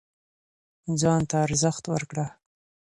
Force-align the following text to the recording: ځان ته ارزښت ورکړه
ځان 0.99 1.21
ته 1.29 1.35
ارزښت 1.45 1.83
ورکړه 1.93 2.25